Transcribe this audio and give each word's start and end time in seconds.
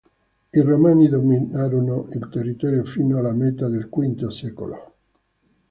I 0.51 0.59
romani 0.63 1.09
dominarono 1.09 2.07
il 2.13 2.27
territorio 2.29 2.83
fino 2.85 3.19
alla 3.19 3.33
metà 3.33 3.67
del 3.67 3.87
V 3.87 4.25
secolo. 4.29 4.93